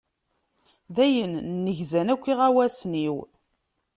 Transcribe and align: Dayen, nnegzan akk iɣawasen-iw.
Dayen, 0.95 1.33
nnegzan 1.47 2.07
akk 2.13 2.23
iɣawasen-iw. 2.31 3.15